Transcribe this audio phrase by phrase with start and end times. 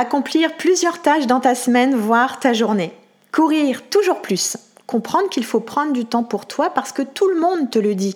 [0.00, 2.92] Accomplir plusieurs tâches dans ta semaine, voire ta journée.
[3.32, 4.56] Courir toujours plus.
[4.86, 7.96] Comprendre qu'il faut prendre du temps pour toi parce que tout le monde te le
[7.96, 8.14] dit.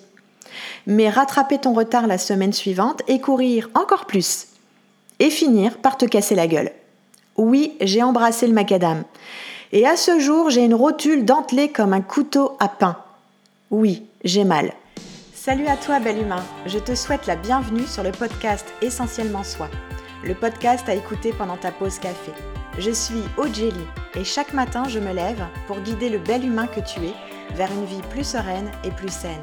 [0.87, 4.47] Mais rattraper ton retard la semaine suivante et courir encore plus.
[5.19, 6.71] Et finir par te casser la gueule.
[7.35, 9.03] Oui, j'ai embrassé le macadam.
[9.73, 12.95] Et à ce jour, j'ai une rotule dentelée comme un couteau à pain.
[13.71, 14.71] Oui, j'ai mal.
[15.33, 16.45] Salut à toi, bel humain.
[16.65, 19.67] Je te souhaite la bienvenue sur le podcast Essentiellement Soi
[20.23, 22.31] le podcast à écouter pendant ta pause café.
[22.79, 26.79] Je suis Ojeli et chaque matin je me lève pour guider le bel humain que
[26.79, 27.13] tu es
[27.55, 29.41] vers une vie plus sereine et plus saine.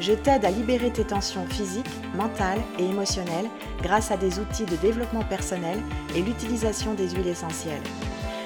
[0.00, 3.48] Je t'aide à libérer tes tensions physiques, mentales et émotionnelles
[3.82, 5.78] grâce à des outils de développement personnel
[6.14, 7.82] et l'utilisation des huiles essentielles.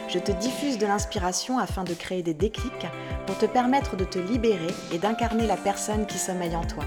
[0.08, 2.86] Je te diffuse de l'inspiration afin de créer des déclics
[3.26, 6.84] pour te permettre de te libérer et d'incarner la personne qui sommeille en toi.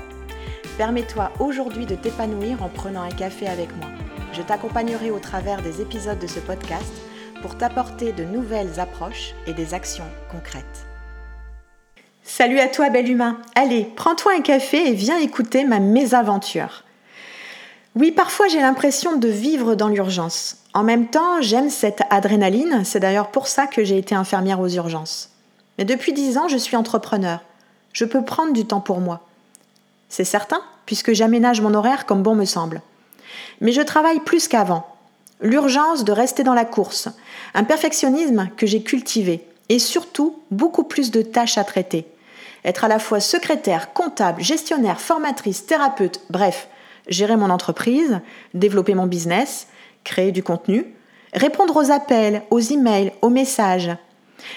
[0.77, 3.94] Permets-toi aujourd'hui de t'épanouir en prenant un café avec moi.
[4.35, 6.91] Je t'accompagnerai au travers des épisodes de ce podcast
[7.41, 10.85] pour t'apporter de nouvelles approches et des actions concrètes.
[12.21, 13.39] Salut à toi, bel humain.
[13.55, 16.83] Allez, prends-toi un café et viens écouter ma mésaventure.
[17.95, 20.57] Oui, parfois j'ai l'impression de vivre dans l'urgence.
[20.73, 24.67] En même temps, j'aime cette adrénaline, c'est d'ailleurs pour ça que j'ai été infirmière aux
[24.67, 25.29] urgences.
[25.77, 27.39] Mais depuis dix ans, je suis entrepreneur.
[27.93, 29.21] Je peux prendre du temps pour moi.
[30.09, 32.81] C'est certain, puisque j'aménage mon horaire comme bon me semble.
[33.61, 34.87] Mais je travaille plus qu'avant.
[35.41, 37.09] L'urgence de rester dans la course,
[37.53, 42.07] un perfectionnisme que j'ai cultivé, et surtout beaucoup plus de tâches à traiter.
[42.63, 46.67] Être à la fois secrétaire, comptable, gestionnaire, formatrice, thérapeute, bref,
[47.07, 48.19] gérer mon entreprise,
[48.53, 49.67] développer mon business,
[50.03, 50.85] créer du contenu,
[51.33, 53.91] répondre aux appels, aux emails, aux messages.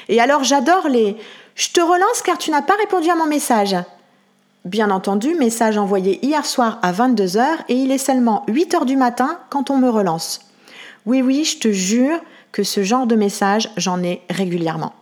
[0.09, 1.13] Et alors j'adore les⁇
[1.55, 3.73] Je te relance car tu n'as pas répondu à mon message⁇
[4.65, 9.39] Bien entendu, message envoyé hier soir à 22h et il est seulement 8h du matin
[9.51, 10.41] quand on me relance.
[11.07, 12.19] Oui, oui, je te jure
[12.51, 14.93] que ce genre de message, j'en ai régulièrement.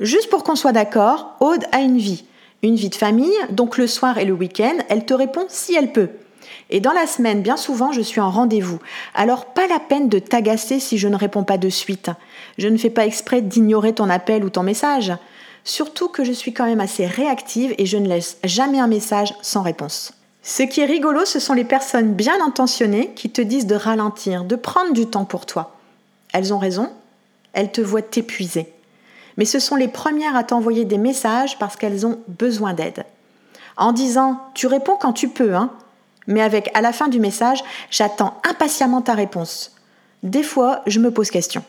[0.00, 2.24] Juste pour qu'on soit d'accord, Aude a une vie.
[2.62, 5.92] Une vie de famille, donc le soir et le week-end, elle te répond si elle
[5.92, 6.08] peut.
[6.70, 8.80] Et dans la semaine, bien souvent, je suis en rendez-vous.
[9.14, 12.10] Alors pas la peine de t'agacer si je ne réponds pas de suite.
[12.58, 15.12] Je ne fais pas exprès d'ignorer ton appel ou ton message.
[15.66, 19.34] Surtout que je suis quand même assez réactive et je ne laisse jamais un message
[19.42, 20.12] sans réponse.
[20.44, 24.44] Ce qui est rigolo, ce sont les personnes bien intentionnées qui te disent de ralentir,
[24.44, 25.74] de prendre du temps pour toi.
[26.32, 26.88] Elles ont raison,
[27.52, 28.72] elles te voient t'épuiser.
[29.38, 33.04] Mais ce sont les premières à t'envoyer des messages parce qu'elles ont besoin d'aide.
[33.76, 35.72] En disant Tu réponds quand tu peux, hein
[36.28, 39.74] mais avec à la fin du message J'attends impatiemment ta réponse.
[40.22, 41.64] Des fois, je me pose question.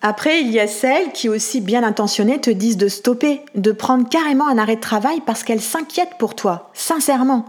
[0.00, 4.08] Après, il y a celles qui, aussi bien intentionnées, te disent de stopper, de prendre
[4.08, 7.46] carrément un arrêt de travail parce qu'elles s'inquiètent pour toi, sincèrement.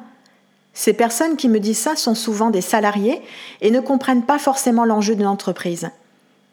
[0.73, 3.21] Ces personnes qui me disent ça sont souvent des salariés
[3.61, 5.91] et ne comprennent pas forcément l'enjeu de l'entreprise.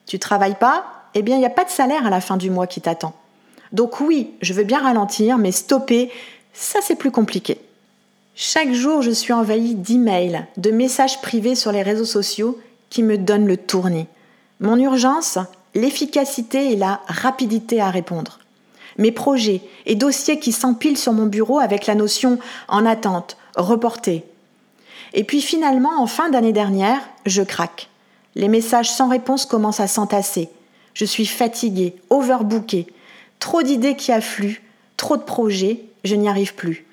[0.07, 0.85] Tu travailles pas
[1.15, 3.15] Eh bien, il n'y a pas de salaire à la fin du mois qui t'attend.
[3.73, 6.11] Donc oui, je veux bien ralentir, mais stopper,
[6.53, 7.59] ça c'est plus compliqué.
[8.35, 12.59] Chaque jour, je suis envahie d'emails, de messages privés sur les réseaux sociaux
[12.91, 14.07] qui me donnent le tournis.
[14.61, 15.39] Mon urgence,
[15.77, 18.39] l'efficacité et la rapidité à répondre.
[18.99, 22.39] Mes projets et dossiers qui s'empilent sur mon bureau avec la notion
[22.69, 24.25] en attente, reporté.
[25.13, 27.91] Et puis finalement, en fin d'année dernière, je craque.
[28.35, 30.49] Les messages sans réponse commencent à s'entasser.
[30.95, 32.87] Je suis fatiguée, overbookée,
[33.39, 34.63] trop d'idées qui affluent,
[34.97, 36.87] trop de projets, je n'y arrive plus.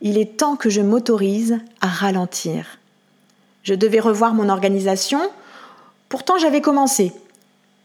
[0.00, 2.78] Il est temps que je m'autorise à ralentir.
[3.64, 5.20] Je devais revoir mon organisation,
[6.08, 7.12] pourtant j'avais commencé,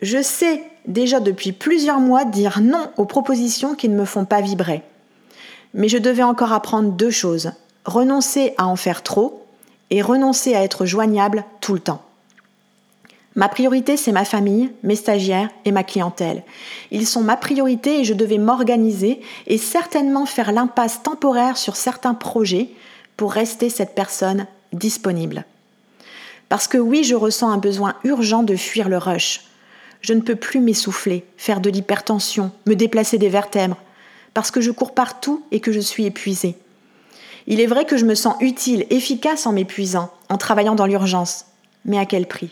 [0.01, 4.41] je sais déjà depuis plusieurs mois dire non aux propositions qui ne me font pas
[4.41, 4.81] vibrer.
[5.73, 7.51] Mais je devais encore apprendre deux choses.
[7.85, 9.45] Renoncer à en faire trop
[9.89, 12.01] et renoncer à être joignable tout le temps.
[13.35, 16.43] Ma priorité, c'est ma famille, mes stagiaires et ma clientèle.
[16.91, 22.13] Ils sont ma priorité et je devais m'organiser et certainement faire l'impasse temporaire sur certains
[22.13, 22.69] projets
[23.15, 25.45] pour rester cette personne disponible.
[26.49, 29.45] Parce que oui, je ressens un besoin urgent de fuir le rush,
[30.01, 33.77] je ne peux plus m'essouffler, faire de l'hypertension, me déplacer des vertèbres,
[34.33, 36.55] parce que je cours partout et que je suis épuisée.
[37.47, 41.45] Il est vrai que je me sens utile, efficace en m'épuisant, en travaillant dans l'urgence.
[41.85, 42.51] Mais à quel prix?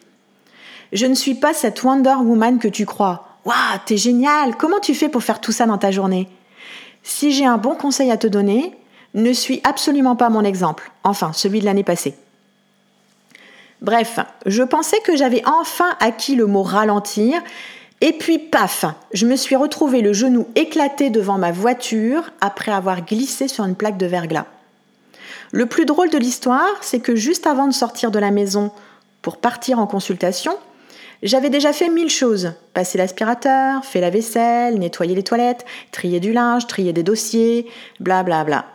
[0.92, 3.28] Je ne suis pas cette Wonder Woman que tu crois.
[3.46, 6.28] Waouh, t'es génial Comment tu fais pour faire tout ça dans ta journée?
[7.04, 8.75] Si j'ai un bon conseil à te donner,
[9.13, 12.16] ne suis absolument pas mon exemple, enfin celui de l'année passée.
[13.81, 17.41] Bref, je pensais que j'avais enfin acquis le mot ralentir,
[18.01, 23.05] et puis paf, je me suis retrouvé le genou éclaté devant ma voiture après avoir
[23.05, 24.45] glissé sur une plaque de verglas.
[25.51, 28.71] Le plus drôle de l'histoire, c'est que juste avant de sortir de la maison
[29.21, 30.55] pour partir en consultation,
[31.21, 32.53] J'avais déjà fait mille choses.
[32.73, 37.67] Passer l'aspirateur, fait la vaisselle, nettoyer les toilettes, trier du linge, trier des dossiers,
[37.99, 38.65] bla bla bla.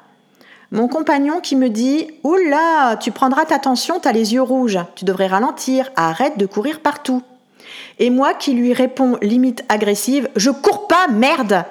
[0.74, 5.04] Mon compagnon qui me dit Oula, tu prendras ta tension, t'as les yeux rouges, tu
[5.04, 7.22] devrais ralentir, arrête de courir partout.
[8.00, 11.62] Et moi qui lui réponds limite agressive Je cours pas, merde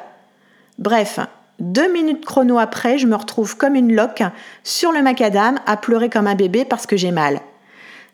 [0.80, 1.20] Bref,
[1.60, 4.24] deux minutes chrono après, je me retrouve comme une loque
[4.64, 7.42] sur le macadam à pleurer comme un bébé parce que j'ai mal.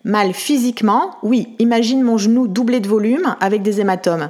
[0.05, 4.29] Mal physiquement, oui, imagine mon genou doublé de volume avec des hématomes.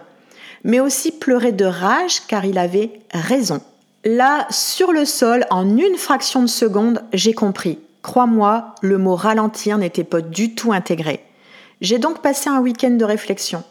[0.65, 3.61] Mais aussi pleurer de rage car il avait raison.
[4.05, 7.79] Là, sur le sol, en une fraction de seconde, j'ai compris.
[8.01, 11.23] Crois-moi, le mot ralentir n'était pas du tout intégré.
[11.81, 13.63] J'ai donc passé un week-end de réflexion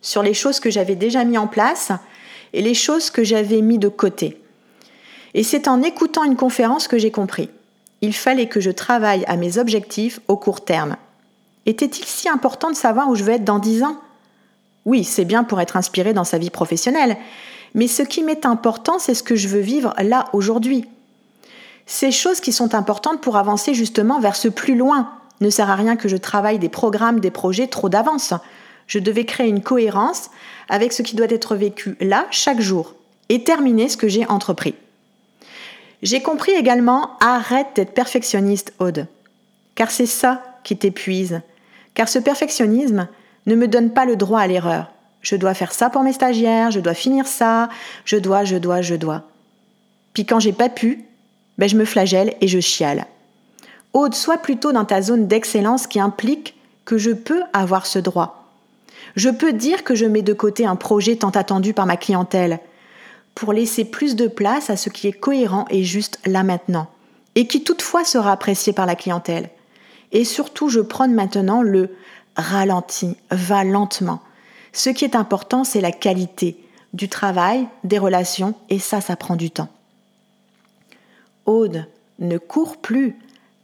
[0.00, 1.92] sur les choses que j'avais déjà mis en place
[2.52, 4.40] et les choses que j'avais mis de côté.
[5.34, 7.50] Et c'est en écoutant une conférence que j'ai compris.
[8.00, 10.96] Il fallait que je travaille à mes objectifs au court terme.
[11.66, 13.98] Était-il si important de savoir où je vais être dans dix ans?
[14.84, 17.16] Oui, c'est bien pour être inspiré dans sa vie professionnelle,
[17.74, 20.86] mais ce qui m'est important, c'est ce que je veux vivre là aujourd'hui.
[21.86, 25.10] Ces choses qui sont importantes pour avancer justement vers ce plus loin.
[25.40, 28.32] Ne sert à rien que je travaille des programmes, des projets trop d'avance.
[28.86, 30.30] Je devais créer une cohérence
[30.68, 32.94] avec ce qui doit être vécu là, chaque jour,
[33.28, 34.74] et terminer ce que j'ai entrepris.
[36.02, 39.06] J'ai compris également, arrête d'être perfectionniste, Aude.
[39.74, 41.40] Car c'est ça qui t'épuise,
[41.94, 43.08] car ce perfectionnisme
[43.46, 44.93] ne me donne pas le droit à l'erreur.
[45.24, 47.70] Je dois faire ça pour mes stagiaires, je dois finir ça,
[48.04, 49.22] je dois, je dois, je dois.
[50.12, 51.06] Puis quand j'ai pas pu,
[51.56, 53.06] ben je me flagelle et je chiale.
[53.94, 56.54] Aude, sois plutôt dans ta zone d'excellence qui implique
[56.84, 58.44] que je peux avoir ce droit.
[59.16, 62.60] Je peux dire que je mets de côté un projet tant attendu par ma clientèle
[63.34, 66.88] pour laisser plus de place à ce qui est cohérent et juste là maintenant,
[67.34, 69.48] et qui toutefois sera apprécié par la clientèle.
[70.12, 71.96] Et surtout, je prône maintenant le
[72.36, 74.20] ralenti, va lentement.
[74.74, 76.58] Ce qui est important, c'est la qualité
[76.92, 79.68] du travail, des relations, et ça, ça prend du temps.
[81.46, 81.86] Aude,
[82.18, 83.16] ne cours plus.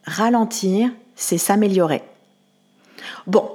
[0.04, 2.02] Ralentir, c'est s'améliorer.
[3.26, 3.50] Bon,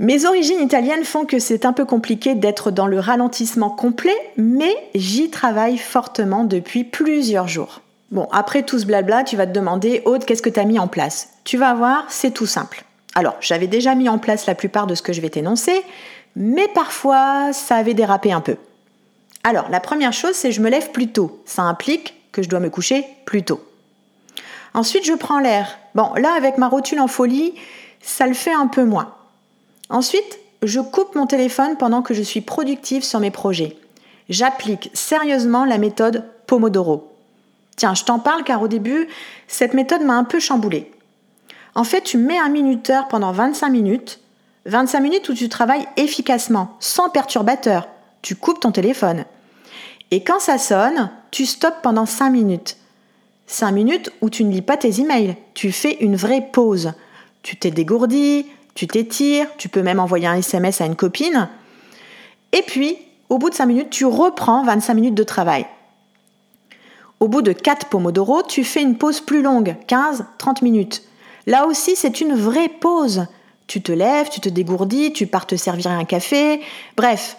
[0.00, 4.74] mes origines italiennes font que c'est un peu compliqué d'être dans le ralentissement complet, mais
[4.94, 7.82] j'y travaille fortement depuis plusieurs jours.
[8.10, 10.78] Bon, après tout ce blabla, tu vas te demander, Aude, qu'est-ce que tu as mis
[10.78, 11.28] en place?
[11.44, 12.84] Tu vas voir, c'est tout simple.
[13.14, 15.82] Alors, j'avais déjà mis en place la plupart de ce que je vais t'énoncer,
[16.36, 18.56] mais parfois, ça avait dérapé un peu.
[19.44, 21.42] Alors, la première chose, c'est je me lève plus tôt.
[21.44, 23.60] Ça implique que je dois me coucher plus tôt.
[24.74, 25.78] Ensuite, je prends l'air.
[25.94, 27.54] Bon, là, avec ma rotule en folie,
[28.00, 29.14] ça le fait un peu moins.
[29.90, 33.76] Ensuite, je coupe mon téléphone pendant que je suis productive sur mes projets.
[34.28, 37.12] J'applique sérieusement la méthode Pomodoro.
[37.76, 39.08] Tiens, je t'en parle car au début,
[39.48, 40.90] cette méthode m'a un peu chamboulée.
[41.74, 44.20] En fait, tu mets un minuteur pendant 25 minutes,
[44.66, 47.88] 25 minutes où tu travailles efficacement, sans perturbateur.
[48.22, 49.24] Tu coupes ton téléphone.
[50.10, 52.76] Et quand ça sonne, tu stoppes pendant 5 minutes.
[53.46, 55.36] 5 minutes où tu ne lis pas tes emails.
[55.54, 56.92] Tu fais une vraie pause.
[57.42, 61.48] Tu t'es dégourdi, tu t'étires, tu peux même envoyer un SMS à une copine.
[62.52, 62.98] Et puis,
[63.28, 65.66] au bout de 5 minutes, tu reprends 25 minutes de travail.
[67.18, 71.02] Au bout de 4 pomodoro, tu fais une pause plus longue, 15-30 minutes.
[71.46, 73.26] Là aussi, c'est une vraie pause.
[73.72, 76.60] Tu te lèves, tu te dégourdis, tu pars te servir un café.
[76.94, 77.38] Bref,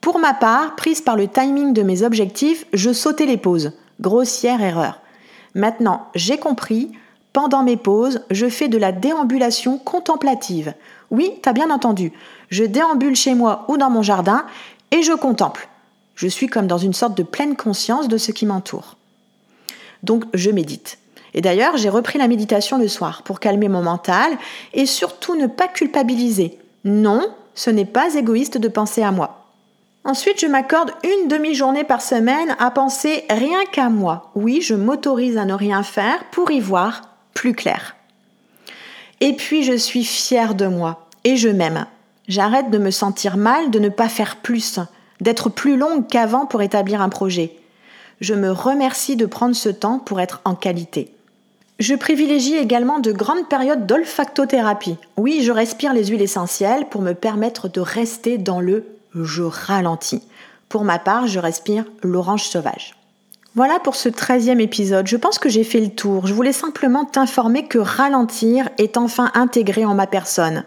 [0.00, 3.72] pour ma part, prise par le timing de mes objectifs, je sautais les pauses.
[4.00, 5.00] Grossière erreur.
[5.56, 6.92] Maintenant, j'ai compris,
[7.32, 10.72] pendant mes pauses, je fais de la déambulation contemplative.
[11.10, 12.12] Oui, t'as bien entendu.
[12.50, 14.46] Je déambule chez moi ou dans mon jardin
[14.92, 15.68] et je contemple.
[16.14, 18.96] Je suis comme dans une sorte de pleine conscience de ce qui m'entoure.
[20.04, 21.00] Donc je médite.
[21.34, 24.36] Et d'ailleurs, j'ai repris la méditation le soir pour calmer mon mental
[24.74, 26.58] et surtout ne pas culpabiliser.
[26.84, 29.46] Non, ce n'est pas égoïste de penser à moi.
[30.04, 34.30] Ensuite, je m'accorde une demi-journée par semaine à penser rien qu'à moi.
[34.34, 37.02] Oui, je m'autorise à ne rien faire pour y voir
[37.34, 37.96] plus clair.
[39.20, 41.86] Et puis, je suis fière de moi et je m'aime.
[42.28, 44.80] J'arrête de me sentir mal de ne pas faire plus
[45.20, 47.56] d'être plus longue qu'avant pour établir un projet.
[48.20, 51.12] Je me remercie de prendre ce temps pour être en qualité.
[51.80, 54.98] Je privilégie également de grandes périodes d'olfactothérapie.
[55.16, 58.84] Oui, je respire les huiles essentielles pour me permettre de rester dans le
[59.14, 60.22] je ralentis.
[60.68, 62.96] Pour ma part, je respire l'orange sauvage.
[63.54, 65.06] Voilà pour ce treizième épisode.
[65.06, 66.26] Je pense que j'ai fait le tour.
[66.26, 70.64] Je voulais simplement t'informer que ralentir est enfin intégré en ma personne,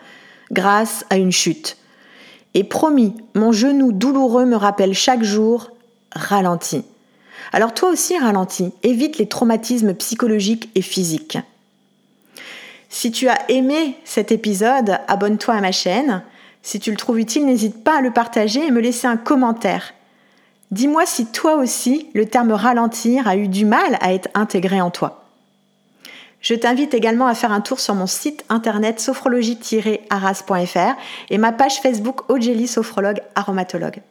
[0.51, 1.77] grâce à une chute.
[2.55, 5.69] Et promis, mon genou douloureux me rappelle chaque jour
[6.15, 6.85] ralentis.
[7.51, 11.37] Alors toi aussi ralentis, évite les traumatismes psychologiques et physiques.
[12.89, 16.23] Si tu as aimé cet épisode, abonne-toi à ma chaîne.
[16.61, 19.93] Si tu le trouves utile, n'hésite pas à le partager et me laisser un commentaire.
[20.71, 24.89] Dis-moi si toi aussi le terme ralentir a eu du mal à être intégré en
[24.89, 25.23] toi.
[26.41, 30.95] Je t'invite également à faire un tour sur mon site internet sophrologie-arras.fr
[31.29, 34.01] et ma page Facebook Ogeli Sophrologue Aromatologue.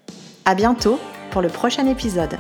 [0.45, 0.99] À bientôt
[1.31, 2.39] pour le prochain épisode.